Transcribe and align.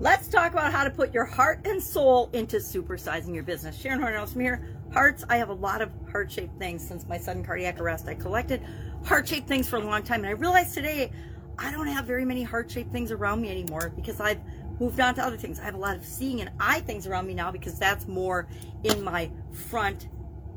Let's 0.00 0.28
talk 0.28 0.52
about 0.52 0.72
how 0.72 0.84
to 0.84 0.90
put 0.90 1.12
your 1.12 1.24
heart 1.24 1.66
and 1.66 1.82
soul 1.82 2.30
into 2.32 2.58
supersizing 2.58 3.34
your 3.34 3.42
business. 3.42 3.76
Sharon 3.76 3.98
Hornells 3.98 4.30
from 4.30 4.42
here. 4.42 4.64
Hearts, 4.92 5.24
I 5.28 5.38
have 5.38 5.48
a 5.48 5.54
lot 5.54 5.82
of 5.82 5.90
heart-shaped 6.12 6.56
things 6.56 6.86
since 6.86 7.04
my 7.08 7.18
sudden 7.18 7.42
cardiac 7.42 7.80
arrest. 7.80 8.06
I 8.06 8.14
collected 8.14 8.62
heart-shaped 9.04 9.48
things 9.48 9.68
for 9.68 9.74
a 9.74 9.80
long 9.80 10.04
time, 10.04 10.20
and 10.20 10.28
I 10.28 10.32
realized 10.34 10.72
today 10.72 11.10
I 11.58 11.72
don't 11.72 11.88
have 11.88 12.04
very 12.04 12.24
many 12.24 12.44
heart-shaped 12.44 12.92
things 12.92 13.10
around 13.10 13.42
me 13.42 13.50
anymore 13.50 13.92
because 13.96 14.20
I've 14.20 14.38
moved 14.78 15.00
on 15.00 15.16
to 15.16 15.24
other 15.24 15.36
things. 15.36 15.58
I 15.58 15.64
have 15.64 15.74
a 15.74 15.78
lot 15.78 15.96
of 15.96 16.04
seeing 16.04 16.42
and 16.42 16.50
eye 16.60 16.78
things 16.78 17.08
around 17.08 17.26
me 17.26 17.34
now 17.34 17.50
because 17.50 17.76
that's 17.76 18.06
more 18.06 18.46
in 18.84 19.02
my 19.02 19.32
front 19.50 20.06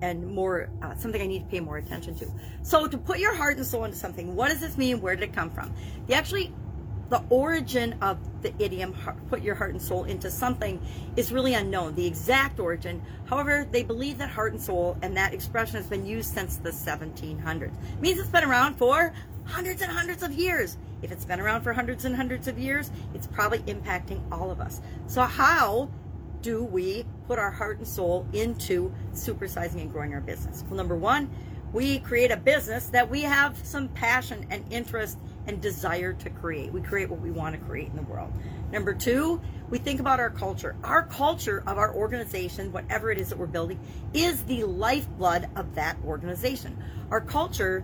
and 0.03 0.27
more 0.27 0.69
uh, 0.83 0.93
something 0.97 1.19
I 1.19 1.25
need 1.25 1.39
to 1.39 1.49
pay 1.49 1.61
more 1.61 1.77
attention 1.77 2.13
to. 2.19 2.31
So 2.61 2.87
to 2.87 2.95
put 2.95 3.17
your 3.17 3.35
heart 3.35 3.57
and 3.57 3.65
soul 3.65 3.85
into 3.85 3.97
something, 3.97 4.35
what 4.35 4.49
does 4.49 4.59
this 4.59 4.77
mean? 4.77 5.01
Where 5.01 5.15
did 5.15 5.29
it 5.29 5.33
come 5.33 5.49
from? 5.49 5.73
The 6.05 6.13
actually 6.13 6.53
the 7.11 7.21
origin 7.29 7.93
of 8.01 8.17
the 8.41 8.53
idiom 8.57 8.95
put 9.29 9.41
your 9.41 9.53
heart 9.53 9.71
and 9.71 9.81
soul 9.81 10.05
into 10.05 10.31
something 10.31 10.79
is 11.17 11.29
really 11.29 11.53
unknown 11.53 11.93
the 11.93 12.07
exact 12.07 12.57
origin. 12.57 13.01
However 13.25 13.67
they 13.69 13.83
believe 13.83 14.17
that 14.19 14.29
heart 14.29 14.53
and 14.53 14.61
soul 14.61 14.97
and 15.01 15.15
that 15.17 15.33
expression 15.33 15.75
has 15.75 15.87
been 15.87 16.05
used 16.05 16.33
since 16.33 16.55
the 16.55 16.69
1700s 16.69 17.63
it 17.63 17.99
means 17.99 18.17
it's 18.17 18.29
been 18.29 18.45
around 18.45 18.75
for 18.75 19.13
hundreds 19.43 19.81
and 19.81 19.91
hundreds 19.91 20.23
of 20.23 20.31
years. 20.31 20.77
If 21.01 21.11
it's 21.11 21.25
been 21.25 21.41
around 21.41 21.63
for 21.63 21.73
hundreds 21.73 22.05
and 22.05 22.15
hundreds 22.15 22.47
of 22.47 22.57
years 22.57 22.89
it's 23.13 23.27
probably 23.27 23.59
impacting 23.59 24.21
all 24.31 24.49
of 24.49 24.61
us. 24.61 24.79
So 25.07 25.23
how 25.23 25.89
do 26.41 26.63
we 26.63 27.03
put 27.27 27.37
our 27.37 27.51
heart 27.51 27.77
and 27.79 27.87
soul 27.87 28.25
into 28.31 28.89
supersizing 29.11 29.81
and 29.81 29.91
growing 29.91 30.13
our 30.13 30.21
business? 30.21 30.63
Well 30.65 30.77
number 30.77 30.95
one 30.95 31.29
we 31.73 31.99
create 31.99 32.31
a 32.31 32.37
business 32.37 32.87
that 32.87 33.09
we 33.09 33.21
have 33.23 33.57
some 33.65 33.89
passion 33.89 34.45
and 34.49 34.63
interest 34.71 35.17
and 35.47 35.61
desire 35.61 36.13
to 36.13 36.29
create. 36.29 36.71
We 36.71 36.81
create 36.81 37.09
what 37.09 37.19
we 37.19 37.31
want 37.31 37.55
to 37.55 37.61
create 37.61 37.89
in 37.89 37.95
the 37.95 38.03
world. 38.03 38.31
Number 38.71 38.93
two, 38.93 39.41
we 39.69 39.77
think 39.77 39.99
about 39.99 40.19
our 40.19 40.29
culture. 40.29 40.75
Our 40.83 41.03
culture 41.03 41.63
of 41.65 41.77
our 41.77 41.93
organization, 41.93 42.71
whatever 42.71 43.11
it 43.11 43.17
is 43.17 43.29
that 43.29 43.37
we're 43.37 43.47
building, 43.47 43.79
is 44.13 44.43
the 44.43 44.63
lifeblood 44.63 45.49
of 45.55 45.75
that 45.75 45.97
organization. 46.05 46.81
Our 47.09 47.21
culture 47.21 47.83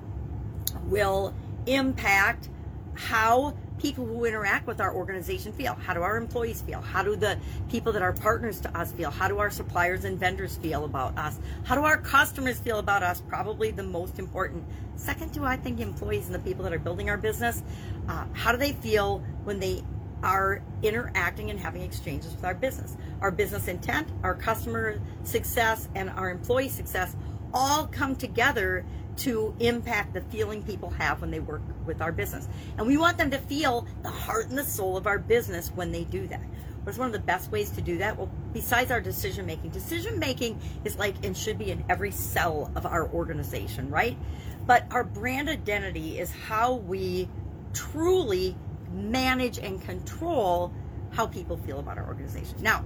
will 0.86 1.34
impact 1.66 2.50
how 2.94 3.56
people 3.80 4.06
who 4.06 4.26
interact 4.26 4.68
with 4.68 4.82
our 4.82 4.94
organization 4.94 5.52
feel? 5.54 5.74
How 5.76 5.94
do 5.94 6.02
our 6.02 6.18
employees 6.18 6.62
feel? 6.62 6.82
How 6.82 7.04
do 7.04 7.16
the 7.16 7.38
people 7.70 7.94
that 7.94 8.02
are 8.02 8.14
partners 8.14 8.60
to 8.62 8.78
us 8.78 8.92
feel? 8.92 9.12
How 9.12 9.28
do 9.28 9.40
our 9.40 9.50
suppliers 9.50 10.06
and 10.06 10.20
vendors 10.20 10.58
feel 10.58 10.86
about 10.86 11.18
us? 11.18 11.40
How 11.64 11.76
do 11.76 11.84
our 11.84 11.98
customers 11.98 12.60
feel 12.60 12.80
about 12.80 13.04
us? 13.04 13.22
Probably 13.22 13.72
the 13.72 13.84
most 13.84 14.20
important. 14.20 14.64
Second 14.96 15.34
to, 15.34 15.44
I 15.44 15.58
think, 15.58 15.80
employees 15.80 16.26
and 16.26 16.36
the 16.36 16.40
people 16.40 16.64
that 16.64 16.74
are 16.74 16.80
building 16.80 17.10
our 17.10 17.18
business. 17.18 17.64
Uh, 18.08 18.26
how 18.34 18.52
do 18.52 18.58
they 18.58 18.74
feel 18.74 19.20
when 19.44 19.60
they 19.60 19.84
are 20.24 20.64
interacting 20.82 21.52
and 21.52 21.60
having 21.60 21.84
exchanges 21.84 22.34
with 22.34 22.44
our 22.44 22.56
business? 22.56 22.98
Our 23.22 23.32
business 23.32 23.68
intent, 23.68 24.08
our 24.24 24.34
customer 24.34 25.00
success, 25.24 25.88
and 25.96 26.10
our 26.10 26.30
employee 26.32 26.70
success 26.70 27.16
all 27.54 27.88
come 27.88 28.16
together 28.16 28.86
to 29.18 29.56
impact 29.60 30.14
the 30.14 30.22
feeling 30.22 30.64
people 30.64 30.90
have 30.92 31.22
when 31.22 31.32
they 31.32 31.40
work 31.40 31.62
with 31.86 32.02
our 32.02 32.12
business. 32.12 32.48
And 32.78 32.88
we 32.88 32.98
want 32.98 33.18
them 33.18 33.32
to 33.32 33.38
feel 33.38 33.88
the 34.04 34.10
heart 34.10 34.48
and 34.50 34.58
the 34.58 34.64
soul 34.64 34.98
of 34.98 35.08
our 35.08 35.20
business 35.20 35.72
when 35.74 35.92
they 35.92 36.04
do 36.04 36.28
that. 36.28 36.42
What's 36.84 36.98
one 36.98 37.08
of 37.08 37.14
the 37.14 37.20
best 37.20 37.52
ways 37.52 37.72
to 37.72 37.82
do 37.82 37.98
that? 37.98 38.18
Well, 38.18 38.32
besides 38.54 38.92
our 38.92 39.02
decision 39.02 39.46
making, 39.46 39.72
decision 39.72 40.20
making 40.20 40.62
is 40.86 40.98
like 40.98 41.16
and 41.26 41.36
should 41.36 41.58
be 41.58 41.70
in 41.72 41.84
every 41.90 42.12
cell 42.12 42.72
of 42.76 42.86
our 42.86 43.10
organization, 43.10 43.90
right? 43.90 44.18
But 44.66 44.86
our 44.92 45.04
brand 45.04 45.50
identity 45.50 46.18
is 46.18 46.32
how 46.32 46.76
we 46.76 47.28
truly 47.74 48.56
manage 48.94 49.60
and 49.60 49.82
control 49.82 50.72
how 51.12 51.28
people 51.28 51.58
feel 51.58 51.80
about 51.80 51.98
our 51.98 52.08
organization. 52.08 52.62
Now, 52.62 52.86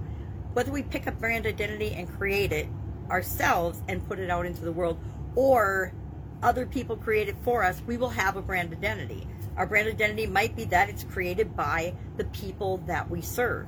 whether 0.52 0.72
we 0.72 0.82
pick 0.82 1.06
up 1.06 1.18
brand 1.18 1.46
identity 1.46 1.94
and 1.94 2.12
create 2.12 2.52
it 2.52 2.68
ourselves 3.10 3.80
and 3.88 4.06
put 4.08 4.18
it 4.18 4.30
out 4.30 4.46
into 4.46 4.64
the 4.64 4.72
world, 4.72 4.98
or 5.34 5.92
other 6.42 6.66
people 6.66 6.96
create 6.96 7.28
it 7.28 7.36
for 7.42 7.64
us, 7.64 7.80
we 7.86 7.96
will 7.96 8.08
have 8.08 8.36
a 8.36 8.42
brand 8.42 8.72
identity. 8.72 9.26
Our 9.56 9.66
brand 9.66 9.88
identity 9.88 10.26
might 10.26 10.56
be 10.56 10.64
that 10.64 10.88
it's 10.88 11.04
created 11.04 11.54
by 11.56 11.94
the 12.16 12.24
people 12.24 12.78
that 12.86 13.08
we 13.08 13.20
serve. 13.20 13.66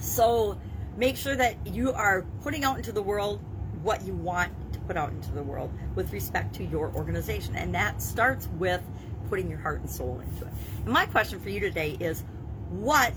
So 0.00 0.58
make 0.96 1.16
sure 1.16 1.36
that 1.36 1.66
you 1.66 1.92
are 1.92 2.22
putting 2.42 2.64
out 2.64 2.78
into 2.78 2.92
the 2.92 3.02
world 3.02 3.40
what 3.82 4.04
you 4.04 4.14
want 4.14 4.52
to 4.72 4.78
put 4.80 4.96
out 4.96 5.10
into 5.10 5.30
the 5.32 5.42
world 5.42 5.72
with 5.94 6.12
respect 6.12 6.54
to 6.56 6.64
your 6.64 6.92
organization. 6.94 7.54
And 7.54 7.74
that 7.74 8.02
starts 8.02 8.48
with 8.58 8.82
putting 9.28 9.48
your 9.48 9.58
heart 9.58 9.80
and 9.80 9.90
soul 9.90 10.20
into 10.20 10.46
it. 10.46 10.52
And 10.84 10.92
my 10.92 11.06
question 11.06 11.38
for 11.38 11.50
you 11.50 11.60
today 11.60 11.96
is 12.00 12.24
what 12.70 13.12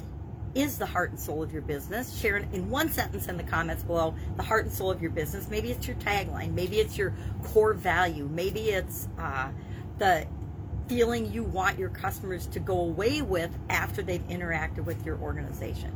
is 0.53 0.77
the 0.77 0.85
heart 0.85 1.11
and 1.11 1.19
soul 1.19 1.41
of 1.43 1.53
your 1.53 1.61
business. 1.61 2.19
Share 2.19 2.37
in 2.37 2.69
one 2.69 2.91
sentence 2.91 3.27
in 3.27 3.37
the 3.37 3.43
comments 3.43 3.83
below 3.83 4.15
the 4.35 4.43
heart 4.43 4.65
and 4.65 4.73
soul 4.73 4.91
of 4.91 5.01
your 5.01 5.11
business. 5.11 5.49
Maybe 5.49 5.71
it's 5.71 5.87
your 5.87 5.95
tagline. 5.97 6.53
Maybe 6.53 6.79
it's 6.79 6.97
your 6.97 7.13
core 7.43 7.73
value. 7.73 8.27
Maybe 8.31 8.69
it's 8.69 9.07
uh, 9.17 9.49
the 9.97 10.27
feeling 10.87 11.31
you 11.31 11.43
want 11.43 11.79
your 11.79 11.89
customers 11.89 12.47
to 12.47 12.59
go 12.59 12.81
away 12.81 13.21
with 13.21 13.49
after 13.69 14.01
they've 14.01 14.27
interacted 14.27 14.83
with 14.83 15.05
your 15.05 15.17
organization. 15.19 15.93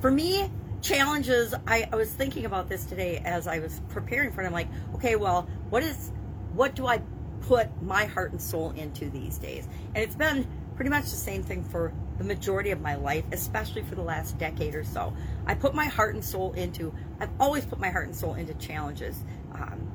For 0.00 0.10
me, 0.10 0.48
challenges, 0.82 1.52
I, 1.66 1.88
I 1.92 1.96
was 1.96 2.10
thinking 2.10 2.44
about 2.44 2.68
this 2.68 2.84
today 2.84 3.20
as 3.24 3.48
I 3.48 3.58
was 3.58 3.80
preparing 3.88 4.30
for 4.30 4.42
it. 4.42 4.46
I'm 4.46 4.52
like, 4.52 4.68
okay, 4.94 5.16
well, 5.16 5.48
what 5.70 5.82
is, 5.82 6.12
what 6.54 6.76
do 6.76 6.86
I 6.86 7.02
put 7.40 7.82
my 7.82 8.04
heart 8.04 8.30
and 8.30 8.40
soul 8.40 8.70
into 8.76 9.10
these 9.10 9.38
days? 9.38 9.66
And 9.94 10.04
it's 10.04 10.14
been 10.14 10.46
pretty 10.76 10.90
much 10.90 11.04
the 11.04 11.16
same 11.16 11.42
thing 11.42 11.64
for 11.64 11.92
the 12.18 12.24
majority 12.24 12.70
of 12.70 12.80
my 12.80 12.94
life, 12.94 13.24
especially 13.32 13.82
for 13.82 13.94
the 13.94 14.02
last 14.02 14.38
decade 14.38 14.74
or 14.74 14.84
so. 14.84 15.12
I 15.46 15.54
put 15.54 15.74
my 15.74 15.86
heart 15.86 16.14
and 16.14 16.24
soul 16.24 16.52
into, 16.54 16.94
I've 17.20 17.30
always 17.38 17.64
put 17.64 17.78
my 17.78 17.90
heart 17.90 18.06
and 18.06 18.16
soul 18.16 18.34
into 18.34 18.54
challenges. 18.54 19.22
Um, 19.52 19.90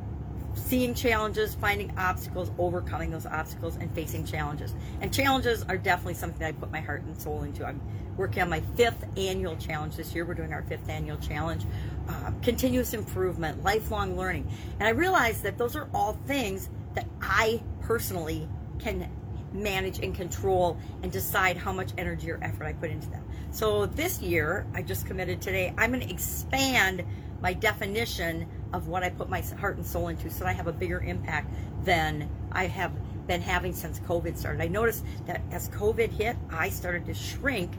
seeing 0.54 0.94
challenges, 0.94 1.56
finding 1.56 1.98
obstacles, 1.98 2.52
overcoming 2.58 3.10
those 3.12 3.26
obstacles, 3.26 3.78
and 3.78 3.94
facing 3.96 4.26
challenges. 4.26 4.74
And 5.00 5.14
challenges 5.14 5.64
are 5.64 5.78
definitely 5.78 6.16
something 6.16 6.46
I 6.46 6.52
put 6.52 6.72
my 6.72 6.82
heart 6.82 7.04
and 7.04 7.20
soul 7.20 7.44
into. 7.44 7.66
I'm 7.66 7.82
working 8.18 8.44
on 8.44 8.50
my 8.50 8.62
fifth 8.76 9.06
annual 9.18 9.56
challenge 9.56 9.96
this 9.96 10.14
year. 10.14 10.26
We're 10.26 10.34
doing 10.34 10.54
our 10.54 10.64
fifth 10.64 10.90
annual 10.90 11.18
challenge. 11.18 11.66
Uh, 12.08 12.32
continuous 12.42 12.94
improvement, 12.94 13.64
lifelong 13.64 14.18
learning. 14.18 14.50
And 14.80 14.88
I 14.88 14.92
realized 14.92 15.44
that 15.44 15.58
those 15.58 15.76
are 15.76 15.88
all 15.94 16.14
things 16.26 16.70
that 16.96 17.08
I 17.22 17.62
personally 17.82 18.48
can 18.80 19.10
manage 19.54 20.00
and 20.00 20.16
control 20.16 20.78
and 21.04 21.12
decide 21.12 21.58
how 21.58 21.72
much 21.72 21.92
energy 21.98 22.32
or 22.32 22.40
effort 22.42 22.66
I 22.66 22.74
put 22.74 22.90
into 22.90 23.10
them. 23.10 23.24
So 23.52 23.86
this 23.86 24.22
year, 24.22 24.66
I 24.74 24.82
just 24.82 25.06
committed 25.06 25.42
today, 25.42 25.74
I'm 25.78 25.92
going 25.92 26.08
to 26.08 26.14
expand 26.14 27.04
my 27.42 27.54
definition 27.54 28.48
of 28.72 28.88
what 28.88 29.04
I 29.04 29.10
put 29.10 29.30
my 29.30 29.42
heart 29.42 29.78
and 29.78 29.86
soul 29.86 30.08
into 30.08 30.30
so 30.30 30.40
that 30.40 30.48
I 30.48 30.54
have 30.54 30.68
a 30.68 30.72
bigger 30.72 31.02
impact 31.02 31.52
than 31.84 32.30
I 32.52 32.68
have 32.68 32.94
been 33.28 33.42
having 33.42 33.74
since 33.74 34.00
COVID 34.00 34.38
started. 34.38 34.62
I 34.62 34.68
noticed 34.68 35.04
that 35.26 35.42
as 35.52 35.70
COVID 35.70 36.12
hit, 36.12 36.38
I 36.50 36.70
started 36.70 37.06
to 37.08 37.14
shrink 37.14 37.72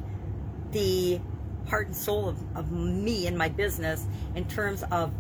the 0.73 1.21
heart 1.69 1.87
and 1.87 1.97
soul 1.97 2.29
of, 2.29 2.57
of 2.57 2.73
me 2.73 3.27
and 3.27 3.39
my 3.39 3.49
business 3.49 4.07
in 4.35 4.47
terms 4.47 4.83
of 4.91 5.13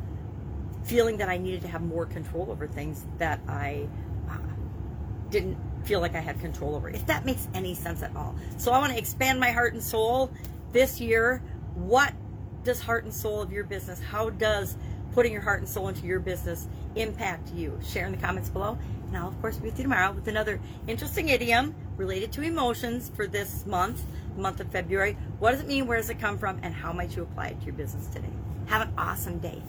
feeling 0.85 1.19
that 1.19 1.29
I 1.29 1.39
needed 1.39 1.63
to 1.63 1.69
have 1.69 1.83
more 1.83 2.07
control 2.07 2.51
over 2.51 2.67
things 2.67 3.07
that 3.19 3.41
I 3.47 3.87
uh, 4.29 4.37
didn't 5.31 5.57
feel 5.85 6.01
like 6.01 6.15
I 6.15 6.21
had 6.21 6.41
control 6.41 6.75
over. 6.75 6.89
If 6.89 7.07
that 7.07 7.25
makes 7.25 7.49
any 7.55 7.75
sense 7.75 8.03
at 8.03 8.15
all. 8.17 8.35
So 8.57 8.73
I 8.73 8.79
want 8.79 8.93
to 8.93 8.99
expand 8.99 9.41
my 9.41 9.51
heart 9.51 9.75
and 9.75 9.83
soul 9.83 10.31
this 10.73 11.01
year. 11.01 11.43
What 11.75 12.13
does 12.65 12.81
heart 12.81 13.05
and 13.05 13.13
soul 13.13 13.41
of 13.41 13.53
your 13.53 13.65
business? 13.65 14.01
How 14.01 14.31
does 14.31 14.77
putting 15.13 15.33
your 15.33 15.43
heart 15.43 15.61
and 15.61 15.69
soul 15.69 15.89
into 15.89 16.07
your 16.07 16.21
business 16.21 16.69
impact 16.95 17.53
you? 17.53 17.79
Share 17.85 18.07
in 18.07 18.13
the 18.13 18.19
comments 18.19 18.49
below. 18.49 18.79
And 19.09 19.17
I'll, 19.17 19.29
of 19.29 19.41
course, 19.41 19.59
be 19.59 19.69
with 19.69 19.79
you 19.79 19.85
tomorrow 19.85 20.13
with 20.13 20.29
another 20.29 20.61
interesting 20.87 21.29
idiom 21.29 21.75
related 21.97 22.33
to 22.33 22.43
emotions 22.43 23.11
for 23.15 23.27
this 23.27 23.67
month, 23.67 24.05
the 24.37 24.41
month 24.43 24.61
of 24.61 24.69
February. 24.69 25.17
What 25.39 25.53
does 25.53 25.61
it 25.61 25.69
mean? 25.69 25.87
Where 25.87 25.99
does 25.99 26.09
it 26.09 26.19
come 26.19 26.39
from? 26.39 26.61
And 26.63 26.75
how 26.75 26.93
might 26.93 27.15
you 27.15 27.23
apply 27.23 27.49
it 27.49 27.61
to 27.61 27.67
your 27.67 27.75
business 27.75 28.07
today? 28.07 28.31
Have 28.67 28.83
an 28.83 28.95
awesome 28.97 29.39
day. 29.39 29.63